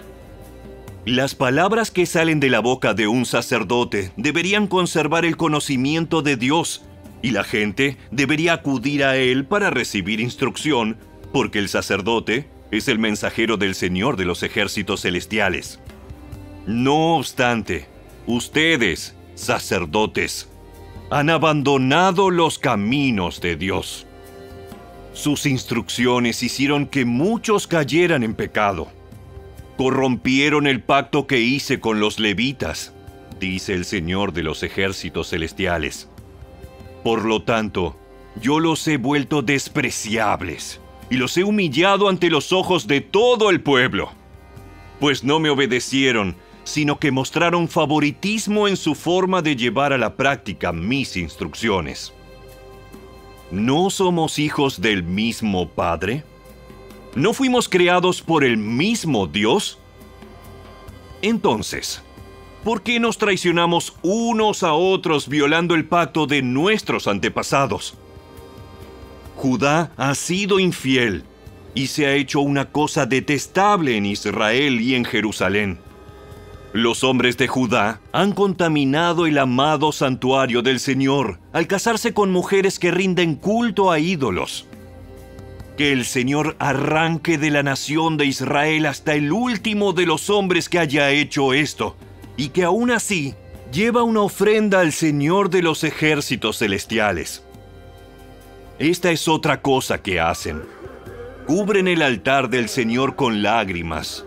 Las 1.04 1.34
palabras 1.34 1.90
que 1.90 2.06
salen 2.06 2.38
de 2.38 2.48
la 2.48 2.60
boca 2.60 2.94
de 2.94 3.08
un 3.08 3.26
sacerdote 3.26 4.12
deberían 4.16 4.68
conservar 4.68 5.24
el 5.24 5.36
conocimiento 5.36 6.22
de 6.22 6.36
Dios 6.36 6.82
y 7.22 7.32
la 7.32 7.42
gente 7.42 7.96
debería 8.12 8.52
acudir 8.52 9.02
a 9.02 9.16
él 9.16 9.44
para 9.44 9.70
recibir 9.70 10.20
instrucción, 10.20 10.96
porque 11.32 11.58
el 11.58 11.68
sacerdote 11.68 12.46
es 12.70 12.86
el 12.86 13.00
mensajero 13.00 13.56
del 13.56 13.74
Señor 13.74 14.16
de 14.16 14.24
los 14.24 14.44
ejércitos 14.44 15.02
celestiales. 15.02 15.80
No 16.66 17.16
obstante, 17.16 17.88
ustedes, 18.26 19.16
sacerdotes, 19.34 20.48
han 21.10 21.30
abandonado 21.30 22.30
los 22.30 22.60
caminos 22.60 23.40
de 23.40 23.56
Dios. 23.56 24.06
Sus 25.12 25.46
instrucciones 25.46 26.42
hicieron 26.42 26.86
que 26.86 27.04
muchos 27.04 27.66
cayeran 27.66 28.22
en 28.22 28.34
pecado 28.34 28.88
corrompieron 29.76 30.66
el 30.66 30.80
pacto 30.80 31.26
que 31.26 31.40
hice 31.40 31.80
con 31.80 31.98
los 31.98 32.20
levitas, 32.20 32.92
dice 33.40 33.74
el 33.74 33.84
Señor 33.84 34.32
de 34.32 34.42
los 34.42 34.62
ejércitos 34.62 35.30
celestiales. 35.30 36.08
Por 37.02 37.24
lo 37.24 37.42
tanto, 37.42 37.96
yo 38.40 38.60
los 38.60 38.86
he 38.86 38.96
vuelto 38.96 39.42
despreciables 39.42 40.80
y 41.10 41.16
los 41.16 41.36
he 41.36 41.44
humillado 41.44 42.08
ante 42.08 42.30
los 42.30 42.52
ojos 42.52 42.86
de 42.86 43.00
todo 43.00 43.50
el 43.50 43.60
pueblo, 43.60 44.12
pues 45.00 45.24
no 45.24 45.40
me 45.40 45.50
obedecieron, 45.50 46.36
sino 46.64 47.00
que 47.00 47.10
mostraron 47.10 47.66
favoritismo 47.66 48.68
en 48.68 48.76
su 48.76 48.94
forma 48.94 49.42
de 49.42 49.56
llevar 49.56 49.92
a 49.92 49.98
la 49.98 50.14
práctica 50.14 50.72
mis 50.72 51.16
instrucciones. 51.16 52.12
¿No 53.52 53.90
somos 53.90 54.38
hijos 54.38 54.80
del 54.80 55.02
mismo 55.02 55.68
Padre? 55.68 56.24
¿No 57.14 57.34
fuimos 57.34 57.68
creados 57.68 58.22
por 58.22 58.44
el 58.44 58.56
mismo 58.56 59.26
Dios? 59.26 59.78
Entonces, 61.20 62.02
¿por 62.64 62.82
qué 62.82 62.98
nos 62.98 63.18
traicionamos 63.18 63.94
unos 64.00 64.62
a 64.62 64.72
otros 64.72 65.28
violando 65.28 65.74
el 65.74 65.84
pacto 65.84 66.26
de 66.26 66.40
nuestros 66.40 67.06
antepasados? 67.06 67.92
Judá 69.36 69.92
ha 69.98 70.14
sido 70.14 70.58
infiel 70.58 71.24
y 71.74 71.88
se 71.88 72.06
ha 72.06 72.14
hecho 72.14 72.40
una 72.40 72.70
cosa 72.70 73.04
detestable 73.04 73.98
en 73.98 74.06
Israel 74.06 74.80
y 74.80 74.94
en 74.94 75.04
Jerusalén. 75.04 75.78
Los 76.72 77.04
hombres 77.04 77.36
de 77.36 77.48
Judá 77.48 78.00
han 78.12 78.32
contaminado 78.32 79.26
el 79.26 79.36
amado 79.36 79.92
santuario 79.92 80.62
del 80.62 80.80
Señor 80.80 81.38
al 81.52 81.66
casarse 81.66 82.14
con 82.14 82.32
mujeres 82.32 82.78
que 82.78 82.90
rinden 82.90 83.34
culto 83.34 83.90
a 83.90 83.98
ídolos. 83.98 84.66
Que 85.76 85.92
el 85.92 86.06
Señor 86.06 86.56
arranque 86.58 87.36
de 87.36 87.50
la 87.50 87.62
nación 87.62 88.16
de 88.16 88.24
Israel 88.24 88.86
hasta 88.86 89.14
el 89.14 89.32
último 89.32 89.92
de 89.92 90.06
los 90.06 90.30
hombres 90.30 90.70
que 90.70 90.78
haya 90.78 91.10
hecho 91.10 91.52
esto, 91.52 91.94
y 92.38 92.48
que 92.48 92.64
aún 92.64 92.90
así 92.90 93.34
lleva 93.70 94.02
una 94.02 94.22
ofrenda 94.22 94.80
al 94.80 94.92
Señor 94.92 95.50
de 95.50 95.60
los 95.60 95.84
ejércitos 95.84 96.58
celestiales. 96.58 97.44
Esta 98.78 99.10
es 99.10 99.28
otra 99.28 99.60
cosa 99.60 100.00
que 100.00 100.20
hacen. 100.20 100.62
Cubren 101.46 101.86
el 101.86 102.00
altar 102.00 102.48
del 102.48 102.70
Señor 102.70 103.14
con 103.14 103.42
lágrimas 103.42 104.24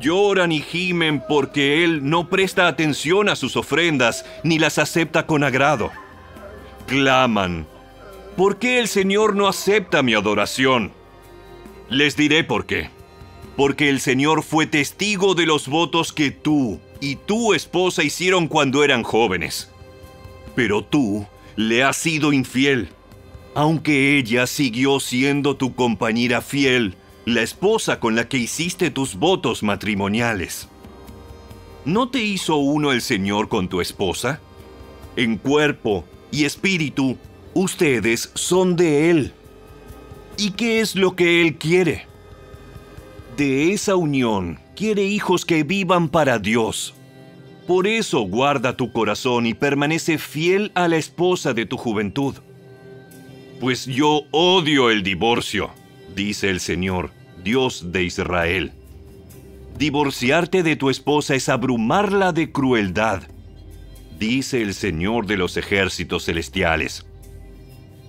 Lloran 0.00 0.52
y 0.52 0.60
gimen 0.60 1.22
porque 1.28 1.82
Él 1.84 2.08
no 2.08 2.28
presta 2.28 2.68
atención 2.68 3.28
a 3.28 3.36
sus 3.36 3.56
ofrendas 3.56 4.24
ni 4.44 4.58
las 4.58 4.78
acepta 4.78 5.26
con 5.26 5.42
agrado. 5.42 5.90
Claman, 6.86 7.66
¿por 8.36 8.58
qué 8.58 8.78
el 8.78 8.88
Señor 8.88 9.34
no 9.34 9.48
acepta 9.48 10.02
mi 10.02 10.14
adoración? 10.14 10.92
Les 11.88 12.16
diré 12.16 12.44
por 12.44 12.66
qué. 12.66 12.90
Porque 13.56 13.88
el 13.88 14.00
Señor 14.00 14.44
fue 14.44 14.66
testigo 14.66 15.34
de 15.34 15.46
los 15.46 15.66
votos 15.66 16.12
que 16.12 16.30
tú 16.30 16.78
y 17.00 17.16
tu 17.16 17.54
esposa 17.54 18.04
hicieron 18.04 18.46
cuando 18.46 18.84
eran 18.84 19.02
jóvenes. 19.02 19.70
Pero 20.54 20.84
tú 20.84 21.26
le 21.56 21.82
has 21.82 21.96
sido 21.96 22.32
infiel, 22.32 22.88
aunque 23.54 24.16
ella 24.16 24.46
siguió 24.46 25.00
siendo 25.00 25.56
tu 25.56 25.74
compañera 25.74 26.40
fiel 26.40 26.96
la 27.34 27.42
esposa 27.42 28.00
con 28.00 28.16
la 28.16 28.26
que 28.26 28.38
hiciste 28.38 28.90
tus 28.90 29.16
votos 29.16 29.62
matrimoniales. 29.62 30.66
¿No 31.84 32.08
te 32.08 32.22
hizo 32.22 32.56
uno 32.56 32.90
el 32.90 33.02
Señor 33.02 33.48
con 33.48 33.68
tu 33.68 33.82
esposa? 33.82 34.40
En 35.14 35.36
cuerpo 35.36 36.06
y 36.30 36.44
espíritu, 36.44 37.18
ustedes 37.52 38.30
son 38.34 38.76
de 38.76 39.10
Él. 39.10 39.32
¿Y 40.38 40.52
qué 40.52 40.80
es 40.80 40.96
lo 40.96 41.16
que 41.16 41.42
Él 41.42 41.56
quiere? 41.56 42.06
De 43.36 43.72
esa 43.72 43.94
unión 43.94 44.58
quiere 44.74 45.04
hijos 45.04 45.44
que 45.44 45.64
vivan 45.64 46.08
para 46.08 46.38
Dios. 46.38 46.94
Por 47.66 47.86
eso 47.86 48.22
guarda 48.22 48.74
tu 48.74 48.90
corazón 48.90 49.44
y 49.44 49.52
permanece 49.52 50.16
fiel 50.16 50.72
a 50.74 50.88
la 50.88 50.96
esposa 50.96 51.52
de 51.52 51.66
tu 51.66 51.76
juventud. 51.76 52.36
Pues 53.60 53.84
yo 53.84 54.22
odio 54.30 54.88
el 54.88 55.02
divorcio, 55.02 55.70
dice 56.14 56.48
el 56.48 56.60
Señor, 56.60 57.17
Dios 57.48 57.92
de 57.92 58.04
Israel. 58.04 58.72
Divorciarte 59.78 60.62
de 60.62 60.76
tu 60.76 60.90
esposa 60.90 61.34
es 61.34 61.48
abrumarla 61.48 62.32
de 62.32 62.52
crueldad, 62.52 63.22
dice 64.18 64.60
el 64.60 64.74
Señor 64.74 65.24
de 65.24 65.38
los 65.38 65.56
ejércitos 65.56 66.26
celestiales. 66.26 67.06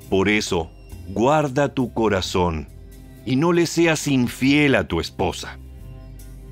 Por 0.10 0.28
eso, 0.28 0.70
guarda 1.08 1.74
tu 1.74 1.94
corazón 1.94 2.68
y 3.26 3.38
no 3.38 3.54
le 3.54 3.66
seas 3.66 4.10
infiel 4.10 4.76
a 4.76 4.90
tu 4.90 5.00
esposa. 5.00 5.58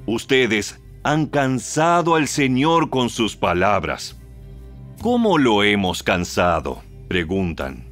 Ustedes 0.06 0.80
han 1.04 1.26
cansado 1.26 2.15
al 2.15 2.30
Señor 2.30 2.89
con 2.89 3.10
sus 3.10 3.36
palabras. 3.36 4.17
¿Cómo 5.02 5.38
lo 5.38 5.62
hemos 5.62 6.04
cansado? 6.04 6.84
preguntan. 7.10 7.87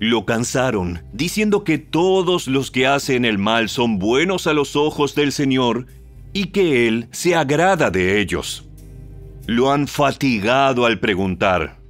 Lo 0.00 0.24
cansaron, 0.24 1.02
diciendo 1.12 1.64
que 1.64 1.78
todos 1.78 2.46
los 2.46 2.70
que 2.70 2.86
hacen 2.86 3.24
el 3.24 3.38
mal 3.38 3.68
son 3.68 3.98
buenos 3.98 4.46
a 4.46 4.52
los 4.52 4.76
ojos 4.76 5.16
del 5.16 5.32
Señor 5.32 5.86
y 6.32 6.46
que 6.46 6.86
Él 6.86 7.08
se 7.10 7.34
agrada 7.34 7.90
de 7.90 8.20
ellos. 8.20 8.64
Lo 9.46 9.72
han 9.72 9.88
fatigado 9.88 10.86
al 10.86 11.00
preguntar, 11.00 11.80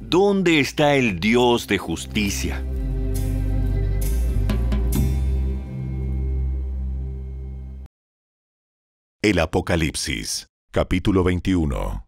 ¿dónde 0.00 0.58
está 0.58 0.96
el 0.96 1.20
Dios 1.20 1.68
de 1.68 1.78
justicia? 1.78 2.64
El 9.22 9.38
Apocalipsis, 9.38 10.48
capítulo 10.72 11.22
21. 11.22 12.04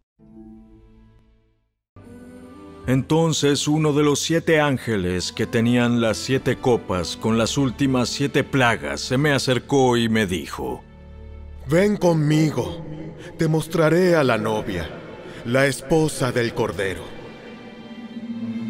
Entonces 2.87 3.67
uno 3.67 3.91
de 3.91 4.01
los 4.01 4.21
siete 4.21 4.61
ángeles 4.61 5.33
que 5.33 5.45
tenían 5.45 5.99
las 5.99 6.15
siete 6.15 6.55
copas 6.55 7.17
con 7.17 7.37
las 7.37 7.57
últimas 7.57 8.07
siete 8.07 8.45
plagas 8.45 9.01
se 9.01 9.17
me 9.17 9.33
acercó 9.33 9.97
y 9.97 10.07
me 10.07 10.25
dijo, 10.25 10.81
Ven 11.67 11.97
conmigo, 11.97 12.85
te 13.37 13.49
mostraré 13.49 14.15
a 14.15 14.23
la 14.23 14.37
novia, 14.37 14.89
la 15.43 15.65
esposa 15.65 16.31
del 16.31 16.53
Cordero. 16.53 17.03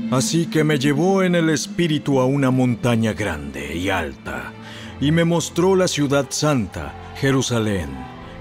Así 0.10 0.48
que 0.48 0.64
me 0.64 0.80
llevó 0.80 1.22
en 1.22 1.36
el 1.36 1.52
espíritu 1.52 2.20
a 2.20 2.26
una 2.26 2.50
montaña 2.50 3.14
grande 3.14 3.76
y 3.76 3.92
alta, 3.92 4.52
y 5.00 5.12
me 5.12 5.26
mostró 5.26 5.76
la 5.76 5.88
ciudad 5.88 6.26
santa, 6.30 7.14
Jerusalén, 7.18 7.90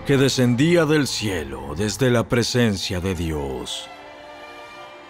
que 0.06 0.16
descendía 0.16 0.86
del 0.86 1.06
cielo 1.06 1.74
desde 1.76 2.10
la 2.10 2.26
presencia 2.26 3.00
de 3.00 3.14
Dios 3.14 3.90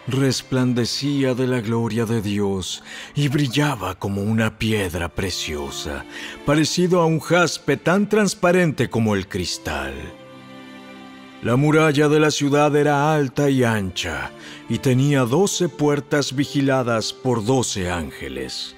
resplandecía 0.07 1.35
de 1.35 1.47
la 1.47 1.61
gloria 1.61 2.07
de 2.07 2.23
Dios 2.23 2.83
y 3.15 3.29
brillaba 3.29 3.97
como 3.97 4.23
una 4.23 4.59
piedra 4.59 5.09
preciosa, 5.09 6.05
parecido 6.45 7.01
a 7.01 7.07
un 7.07 7.21
jaspe 7.21 7.77
tan 7.77 8.09
transparente 8.09 8.89
como 8.89 9.15
el 9.15 9.29
cristal. 9.29 9.95
La 11.43 11.57
muralla 11.57 12.09
de 12.09 12.19
la 12.19 12.31
ciudad 12.31 12.75
era 12.75 13.15
alta 13.15 13.51
y 13.51 13.63
ancha 13.63 14.31
y 14.69 14.79
tenía 14.79 15.21
doce 15.21 15.69
puertas 15.69 16.35
vigiladas 16.35 17.13
por 17.13 17.45
doce 17.45 17.91
ángeles. 17.91 18.75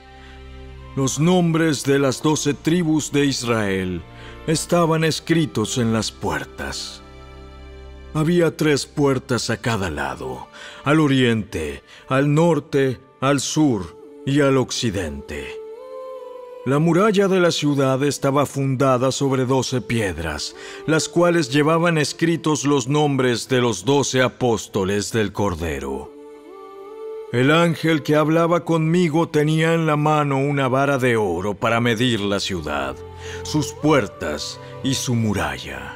Los 0.96 1.20
nombres 1.20 1.84
de 1.84 1.98
las 1.98 2.20
doce 2.22 2.54
tribus 2.54 3.12
de 3.12 3.26
Israel 3.26 4.02
estaban 4.46 5.04
escritos 5.04 5.78
en 5.78 5.92
las 5.92 6.10
puertas. 6.10 7.02
Había 8.18 8.56
tres 8.56 8.84
puertas 8.84 9.48
a 9.48 9.58
cada 9.58 9.90
lado, 9.90 10.48
al 10.82 10.98
oriente, 10.98 11.84
al 12.08 12.34
norte, 12.34 12.98
al 13.20 13.38
sur 13.38 13.96
y 14.26 14.40
al 14.40 14.56
occidente. 14.56 15.46
La 16.66 16.80
muralla 16.80 17.28
de 17.28 17.38
la 17.38 17.52
ciudad 17.52 18.02
estaba 18.02 18.44
fundada 18.44 19.12
sobre 19.12 19.46
doce 19.46 19.80
piedras, 19.80 20.56
las 20.88 21.08
cuales 21.08 21.48
llevaban 21.48 21.96
escritos 21.96 22.64
los 22.64 22.88
nombres 22.88 23.48
de 23.48 23.60
los 23.60 23.84
doce 23.84 24.20
apóstoles 24.20 25.12
del 25.12 25.32
Cordero. 25.32 26.10
El 27.32 27.52
ángel 27.52 28.02
que 28.02 28.16
hablaba 28.16 28.64
conmigo 28.64 29.28
tenía 29.28 29.74
en 29.74 29.86
la 29.86 29.94
mano 29.94 30.38
una 30.38 30.66
vara 30.66 30.98
de 30.98 31.16
oro 31.16 31.54
para 31.54 31.80
medir 31.80 32.18
la 32.18 32.40
ciudad, 32.40 32.96
sus 33.44 33.72
puertas 33.74 34.58
y 34.82 34.94
su 34.94 35.14
muralla. 35.14 35.94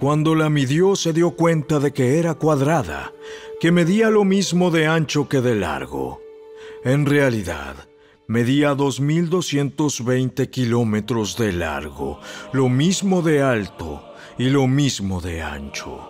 Cuando 0.00 0.34
la 0.34 0.48
midió 0.48 0.96
se 0.96 1.12
dio 1.12 1.32
cuenta 1.32 1.78
de 1.78 1.92
que 1.92 2.18
era 2.18 2.32
cuadrada, 2.32 3.12
que 3.60 3.70
medía 3.70 4.08
lo 4.08 4.24
mismo 4.24 4.70
de 4.70 4.86
ancho 4.86 5.28
que 5.28 5.42
de 5.42 5.54
largo. 5.54 6.22
En 6.84 7.04
realidad, 7.04 7.76
medía 8.26 8.72
2.220 8.72 10.48
kilómetros 10.48 11.36
de 11.36 11.52
largo, 11.52 12.18
lo 12.54 12.70
mismo 12.70 13.20
de 13.20 13.42
alto 13.42 14.02
y 14.38 14.48
lo 14.48 14.66
mismo 14.66 15.20
de 15.20 15.42
ancho. 15.42 16.08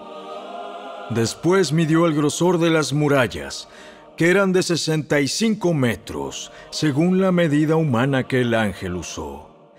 Después 1.11 1.73
midió 1.73 2.07
el 2.07 2.15
grosor 2.15 2.61
de 2.61 2.71
las 2.71 2.93
murallas, 2.93 3.69
que 4.17 4.31
eran 4.31 4.53
de 4.53 4.63
65 4.63 5.75
metros, 5.75 6.53
según 6.71 7.21
la 7.21 7.33
medida 7.33 7.75
humana 7.75 8.29
que 8.29 8.43
el 8.43 8.55
ángel 8.55 8.95
usó. 8.95 9.73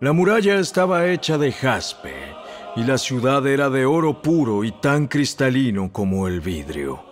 La 0.00 0.14
muralla 0.14 0.58
estaba 0.58 1.06
hecha 1.08 1.36
de 1.36 1.52
jaspe 1.52 2.31
y 2.76 2.84
la 2.84 2.98
ciudad 2.98 3.46
era 3.46 3.68
de 3.68 3.84
oro 3.84 4.22
puro 4.22 4.64
y 4.64 4.72
tan 4.72 5.06
cristalino 5.06 5.92
como 5.92 6.26
el 6.26 6.40
vidrio. 6.40 7.04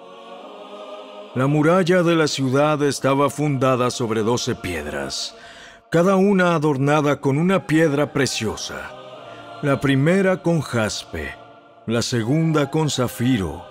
La 1.34 1.46
muralla 1.46 2.02
de 2.02 2.16
la 2.16 2.26
ciudad 2.26 2.82
estaba 2.82 3.30
fundada 3.30 3.90
sobre 3.90 4.22
doce 4.22 4.54
piedras, 4.54 5.36
cada 5.90 6.16
una 6.16 6.54
adornada 6.54 7.20
con 7.20 7.38
una 7.38 7.66
piedra 7.66 8.12
preciosa. 8.12 8.90
La 9.62 9.80
primera 9.80 10.42
con 10.42 10.60
jaspe, 10.60 11.34
la 11.86 12.02
segunda 12.02 12.70
con 12.70 12.88
zafiro, 12.88 13.64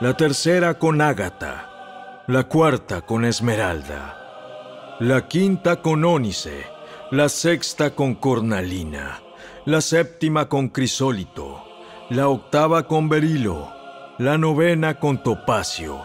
la 0.00 0.16
tercera 0.16 0.78
con 0.78 1.00
ágata, 1.00 2.24
la 2.26 2.44
cuarta 2.44 3.02
con 3.02 3.24
esmeralda, 3.24 4.96
la 5.00 5.28
quinta 5.28 5.80
con 5.80 6.04
ónice, 6.04 6.66
la 7.10 7.28
sexta 7.28 7.94
con 7.94 8.14
cornalina, 8.16 9.20
la 9.64 9.80
séptima 9.80 10.48
con 10.48 10.68
crisólito, 10.70 11.62
la 12.10 12.28
octava 12.28 12.88
con 12.88 13.08
berilo, 13.08 13.70
la 14.18 14.36
novena 14.36 14.98
con 14.98 15.22
topacio, 15.22 16.00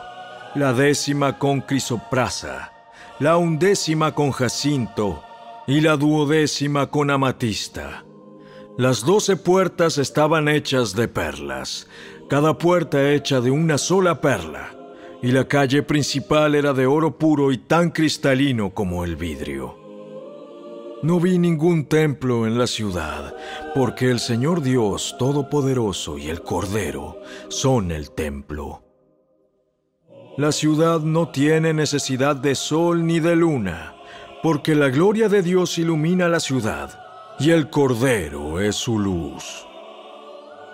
la 0.54 0.74
décima 0.74 1.39
con 1.39 1.62
crisoprasa, 1.62 2.72
la 3.20 3.38
undécima 3.38 4.13
con 4.13 4.32
jacinto 4.32 5.24
y 5.65 5.82
la 5.82 5.98
duodécima 5.98 6.88
con 6.91 7.10
amatista. 7.10 8.04
Las 8.78 9.04
doce 9.04 9.38
puertas 9.38 9.98
estaban 9.98 10.48
hechas 10.50 10.93
de 10.93 11.08
perlas, 11.08 11.88
cada 12.30 12.60
puerta 12.60 13.12
hecha 13.12 13.41
de 13.41 13.50
una 13.50 13.80
sola 13.80 14.22
perla, 14.22 14.70
y 15.24 15.32
la 15.32 15.48
calle 15.48 15.82
principal 15.82 16.54
era 16.54 16.74
de 16.74 16.86
oro 16.86 17.17
puro 17.17 17.52
y 17.52 17.58
tan 17.58 17.89
cristalino 17.89 18.70
como 18.70 19.04
el 19.04 19.15
vidrio. 19.15 19.77
No 21.04 21.20
vi 21.20 21.38
ningún 21.38 21.86
templo 21.86 22.48
en 22.48 22.58
la 22.58 22.66
ciudad, 22.66 23.36
porque 23.76 24.10
el 24.10 24.20
Señor 24.20 24.64
Dios 24.64 25.16
Todopoderoso 25.20 26.18
y 26.18 26.30
el 26.30 26.42
Cordero 26.42 27.20
son 27.50 27.92
el 27.92 28.10
templo. 28.10 28.84
La 30.38 30.52
ciudad 30.52 31.02
no 31.02 31.30
tiene 31.30 31.72
necesidad 31.72 32.36
de 32.36 32.56
sol 32.56 33.06
ni 33.06 33.20
de 33.20 33.36
luna, 33.36 33.96
porque 34.42 34.74
la 34.74 34.90
gloria 34.90 35.30
de 35.30 35.44
Dios 35.44 35.78
ilumina 35.78 36.28
la 36.30 36.40
ciudad, 36.40 37.00
y 37.40 37.52
el 37.52 37.70
Cordero 37.70 38.60
es 38.60 38.76
su 38.76 38.98
luz. 38.98 39.68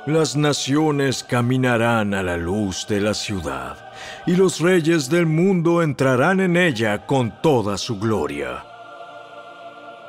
Las 0.05 0.37
naciones 0.37 1.25
caminarán 1.25 2.13
a 2.13 2.23
la 2.23 2.37
luz 2.37 2.87
de 2.87 3.01
la 3.01 3.13
ciudad, 3.13 3.91
y 4.25 4.37
los 4.37 4.61
reyes 4.61 5.09
del 5.09 5.25
mundo 5.25 5.81
entrarán 5.81 6.39
en 6.39 6.55
ella 6.55 7.05
con 7.05 7.41
toda 7.41 7.77
su 7.77 7.99
gloria. 7.99 8.72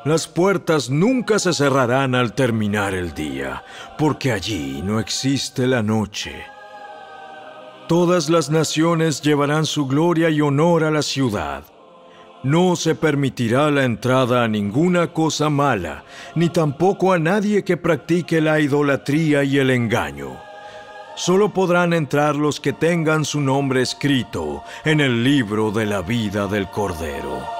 Las 0.04 0.28
puertas 0.28 0.90
nunca 0.90 1.38
se 1.38 1.54
cerrarán 1.54 2.14
al 2.14 2.34
terminar 2.34 2.92
el 2.92 3.14
día, 3.14 3.64
porque 3.96 4.32
allí 4.32 4.82
no 4.82 5.00
existe 5.00 5.66
la 5.66 5.82
noche. 5.82 6.44
Todas 7.88 8.28
las 8.28 8.50
naciones 8.50 9.22
llevarán 9.22 9.64
su 9.64 9.86
gloria 9.86 10.28
y 10.28 10.42
honor 10.42 10.84
a 10.84 10.90
la 10.90 11.00
ciudad. 11.00 11.64
No 12.42 12.76
se 12.76 12.94
permitirá 12.94 13.70
la 13.70 13.84
entrada 13.84 14.44
a 14.44 14.48
ninguna 14.48 15.06
cosa 15.06 15.48
mala, 15.48 16.04
ni 16.34 16.50
tampoco 16.50 17.14
a 17.14 17.18
nadie 17.18 17.64
que 17.64 17.78
practique 17.78 18.42
la 18.42 18.60
idolatría 18.60 19.42
y 19.42 19.56
el 19.56 19.70
engaño. 19.70 20.38
Solo 21.14 21.54
podrán 21.54 21.94
entrar 21.94 22.36
los 22.36 22.60
que 22.60 22.74
tengan 22.74 23.24
su 23.24 23.40
nombre 23.40 23.80
escrito 23.80 24.64
en 24.84 25.00
el 25.00 25.24
libro 25.24 25.70
de 25.70 25.86
la 25.86 26.02
vida 26.02 26.46
del 26.46 26.68
Cordero. 26.68 27.53